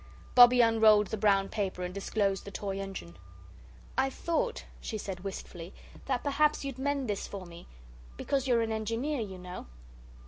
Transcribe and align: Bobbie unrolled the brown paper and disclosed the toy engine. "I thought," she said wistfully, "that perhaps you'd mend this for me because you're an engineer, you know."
Bobbie 0.33 0.61
unrolled 0.63 1.09
the 1.09 1.15
brown 1.17 1.47
paper 1.47 1.83
and 1.83 1.93
disclosed 1.93 2.43
the 2.43 2.49
toy 2.49 2.79
engine. 2.79 3.17
"I 3.99 4.09
thought," 4.09 4.65
she 4.79 4.97
said 4.97 5.19
wistfully, 5.19 5.75
"that 6.07 6.23
perhaps 6.23 6.65
you'd 6.65 6.79
mend 6.79 7.07
this 7.07 7.27
for 7.27 7.45
me 7.45 7.67
because 8.17 8.47
you're 8.47 8.61
an 8.61 8.71
engineer, 8.71 9.21
you 9.21 9.37
know." 9.37 9.67